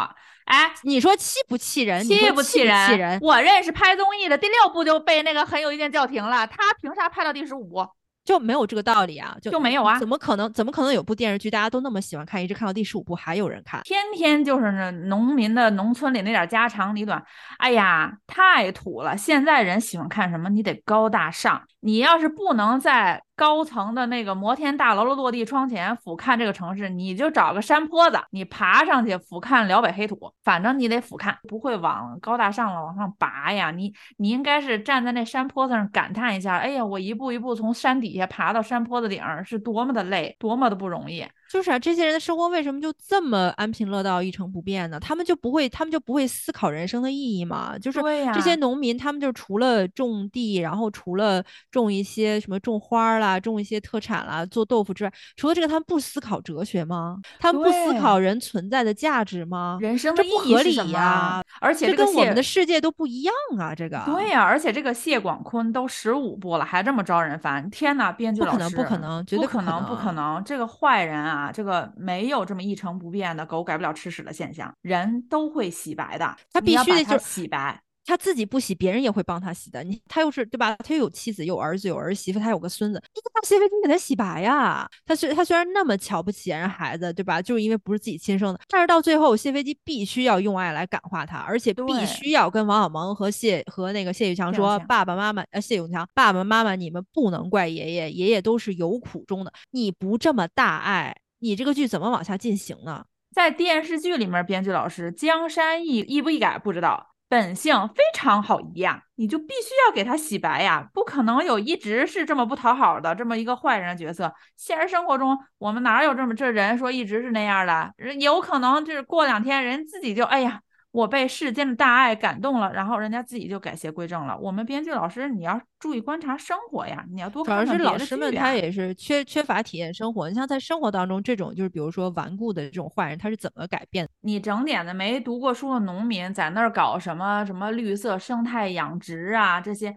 [0.45, 2.05] 哎，你说气不气人？
[2.05, 3.19] 气不气人？
[3.21, 7.89] 我认识拍综艺的，第六部就被那个很有意见叫停了，他凭啥拍到第十五部？
[8.27, 9.99] 就没有这个道理啊，就就没有啊？
[9.99, 10.53] 怎么可能？
[10.53, 13.81] 怎么可能有部电视剧大家都那么喜欢看，一直看到第十五部还有人看？
[13.85, 17.25] 天天就是那农民的农村里那点家长里短，
[17.59, 19.17] 哎呀，太土了！
[19.17, 20.51] 现在人喜欢看什么？
[20.51, 21.63] 你得高大上。
[21.81, 33.71] 你要是不能在高层的那个摩天大楼的落地窗前俯瞰这个城市，你就找个山坡子，你爬上去俯瞰辽北黑土，反正你得俯瞰，不会往高大上了往上拔呀。
[33.71, 41.27] 你你应该是站在那山坡子上感叹一下，哎呀，我一步一步从山底下爬到山坡子顶儿，是多么的累，多么的不容易。
[41.51, 44.99] 就是啊，这些人的生活为什么就这么安贫乐道、一成不变呢？
[44.99, 47.79] 他们就不会，他们就不会思考人生的意义吗？
[47.79, 48.01] 就是
[48.35, 57.19] 这些农民，他们就除了种地，然后除了种一些什么种花啦、种一些特产啦、做豆腐之外，除了这个，他们不思考哲学吗？
[57.39, 59.79] 他们不思考人存在的价值吗？
[59.81, 61.43] 人生的意义是什么？
[61.61, 63.75] 而且这跟我们的世界都不一样啊！
[63.75, 67.69] 这个对呀，而且这个谢广坤都十五部了，还这么招人烦！
[67.71, 70.43] 天哪，编剧老师不可能，绝对不可能，不可能！
[70.45, 71.36] 这个坏人啊！
[71.37, 77.81] 啊，这个没有这么一成不变的狗改不了吃屎的现象，人都会洗白的，他必须得就洗白。
[78.09, 79.83] 他自己不洗，别人也会帮他洗的。
[79.83, 80.77] 你他又是对吧？
[80.77, 84.89] 他又有妻子，有儿子，有儿媳妇，他有个孙子，你让谢飞机给他洗白呀。
[85.05, 87.43] 他虽他虽然那么瞧不起人孩子，对吧？
[87.43, 99.53] 就是因为不是自己亲生的，但是到最后谢飞机必须要用爱来感化他，而且必须要跟王小蒙和谢和那个谢宇强说：“爸爸妈妈，呃，谢永强，爸爸妈妈，你们不能怪爷爷，爷爷都是有苦衷的。
[99.73, 114.33] 你不这么大爱，你这个剧怎么往下进行呢？”在电视剧里面，编剧老师江山易易不易改，不知道本性非常好一样，你就必须要给他洗白呀，不可能有一直是这么不讨好的这么一个坏人的角色。
[114.57, 117.93] 现实生活中，我们哪有这么这人说一直是那样的？
[117.97, 120.63] 人有可能就是过两天人自己就哎呀。
[120.97, 124.35] 我被世间的大爱感动了，然后人家自己就改邪归正了。
[124.39, 130.27] 我们编剧老师，你要注意观察生活呀，你要多看主要是老师们他也是缺缺乏体验生活。
[130.31, 134.09] 你像在生活当中，这种就是比如说顽固的这种坏人，他是怎么改变？
[134.23, 139.95] 你整点的没读过书的农民在那儿搞什么什么绿色生态养殖啊这些，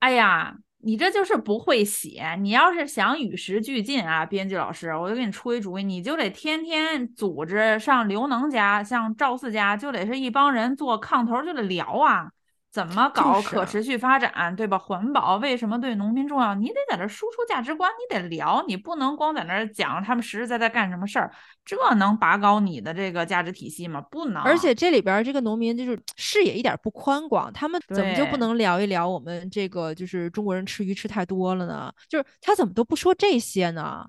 [0.00, 0.56] 哎呀。
[0.84, 2.36] 你这就是不会写。
[2.40, 12.28] 你要是想与时俱进啊，编剧老师，我就给你出一主意，你就得天天组织上刘能家，像赵四家，就得是一帮人做炕头，就得聊啊。
[12.74, 14.76] 怎么搞可持续发展，对吧？
[14.76, 16.56] 环保为什么对农民重要？
[16.56, 21.30] 你得在这输出价值观，你得聊，你不能光在那讲他们实实在在干什么事儿，
[21.64, 24.00] 这能拔高你的这个价值体系吗？
[24.10, 24.42] 不能。
[24.42, 31.92] 而且这里边这个农民就是 视野一点不宽广，他们怎么就不能聊一聊我们这个就是中国人吃鱼吃太多了呢？
[32.08, 34.04] 就是他怎么都不说这些呢？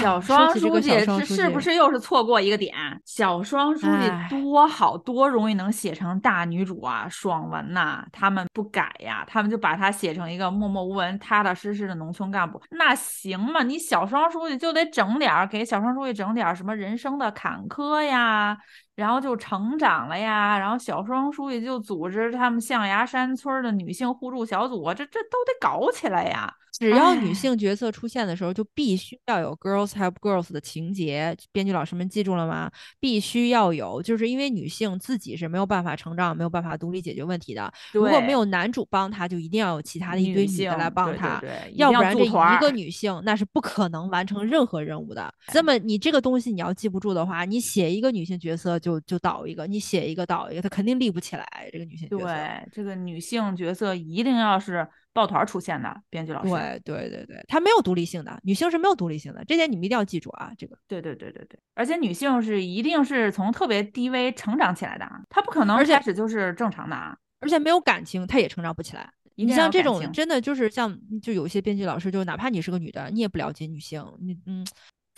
[0.00, 2.74] 小双书记是是不是又是错过一个点？
[3.04, 8.04] 小双书记多好多容易能写成大女主啊，爽文呐！
[8.12, 13.62] 他们不改呀，他们就把她写成一个默默无闻、踏踏实实的农村干部，那行吗？
[13.62, 18.56] 你小双书记就得整点儿，给小双书记整点儿什么人生的坎坷呀。
[19.00, 26.54] 然后就成长了呀，然后小双书记就组织他们象牙山村的女性互助小组，这这都得搞起来呀。
[26.72, 31.36] 只要女性角色出现的时候，就必须要有 girls help girls 的情节。
[31.50, 32.70] 编剧老师们记住了吗？
[33.00, 37.70] 必须要有，就是因为女性自己是没有办法成长、没有办法独立解决问题的。
[37.92, 41.42] 如果没有男主帮她，就一定要有其他的一堆女的来帮她，
[41.74, 45.32] 要不然这一个女性那是不可能完成任何任务的。
[45.48, 48.89] 这么你这个东西你要记不住的话，你写一个女性角色就。
[48.90, 51.68] 就就倒一个，你写一个倒一个，他肯定立不起来。
[51.72, 55.94] 这个女性角色，对这个女性角色一定要是抱团出现的。
[56.08, 56.50] 编剧老师，
[56.84, 60.50] 对对对对，她没有独立性的，女性是没有独立性的，这点你们一定要记住啊。
[60.58, 67.16] 这个，对对对对对，而且女性是一定是从特别低微成长起来的，她不可能开始就是正常的啊。
[67.40, 69.08] 而且没有感情，她也成长不起来。
[69.36, 74.66] 你像这种真的就是像，就有一些编剧老师，就哪怕你是个女的，你也不了解女性，你嗯。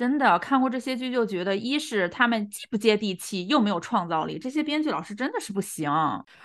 [0.02, 5.88] 真的看过这些剧就觉得，一是他们既不接地气，又没有创造力，这些编剧老师真的是不行，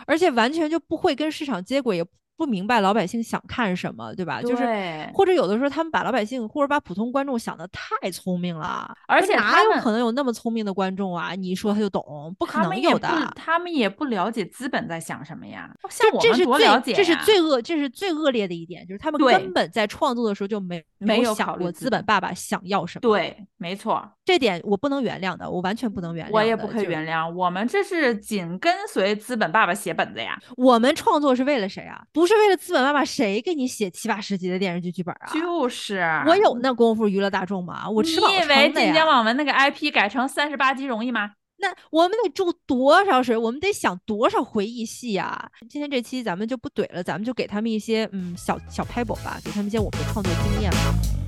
[0.05, 2.05] 而且完全就不会跟市场接轨。
[2.37, 4.41] 不明白老百姓想看什么，对吧？
[4.41, 11.33] 就是或者有的时候他们把老百姓或者把普通观众想的太聪明了，而且哪有可能有那么聪明的观众啊？
[11.33, 13.09] 你一说他就懂，不可能有的。
[13.35, 15.69] 他们也不了解资本在想什么呀？
[15.89, 23.01] 像我们多了解这是最恶，这是最恶劣的一点，就是他们根本在创作的时候就没没有想过资本爸爸想要什么。
[23.01, 26.31] 对，没错，这点我不能原谅的，我完全不能原谅。
[26.31, 27.27] 我也不可以原谅。
[27.33, 30.39] 我们这是紧跟随资本爸爸写本子呀。
[30.55, 32.01] 我们创作是为了谁啊？
[32.13, 33.03] 不是为了资本爸爸。
[33.03, 35.31] 谁给你写七八十集的电视剧剧本啊？
[35.33, 37.89] 就是我有那功夫娱乐大众吗？
[37.89, 38.27] 我吃饱。
[38.27, 41.31] 你以为晋江网文那个 IP 改成三十八集容易吗？
[41.59, 43.35] 那我们得注多少水？
[43.35, 45.49] 我们得想多少回忆戏呀？
[45.67, 51.26] 今天这期咱们就不怼了，咱们就给他们一些嗯小小 pebble 吧，给他们一些我们的创作经验吧。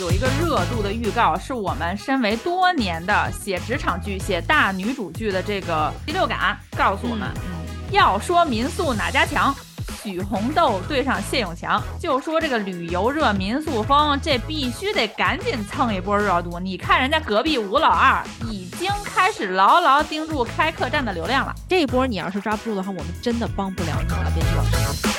[0.00, 7.28] 有一个热度的预告，是我们身为多年的写职场剧、写大女主剧的这个第六感告诉我们。
[7.92, 9.54] 要说民宿哪家强，
[10.02, 16.58] 许红豆对上谢永强，就说这个旅游热、民宿风，这必须得赶紧蹭一波热度。
[16.58, 18.20] 你看人家隔壁吴老二
[18.50, 25.13] 已经开始牢牢盯住开客栈的流量了，这一波你要是抓不住的话，我们真的帮不了你了，编剧老师。